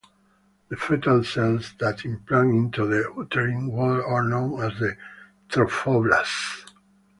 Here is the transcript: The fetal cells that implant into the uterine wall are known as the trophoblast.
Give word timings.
The 0.69 0.77
fetal 0.77 1.23
cells 1.23 1.75
that 1.79 2.05
implant 2.05 2.55
into 2.55 2.87
the 2.87 3.13
uterine 3.15 3.67
wall 3.67 4.03
are 4.03 4.23
known 4.23 4.59
as 4.59 4.79
the 4.79 4.97
trophoblast. 5.47 6.71